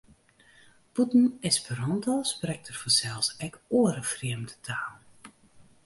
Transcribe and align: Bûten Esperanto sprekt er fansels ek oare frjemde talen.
Bûten 0.93 1.25
Esperanto 1.49 2.15
sprekt 2.31 2.67
er 2.71 2.77
fansels 2.81 3.27
ek 3.47 3.53
oare 3.77 4.03
frjemde 4.11 4.55
talen. 4.65 5.01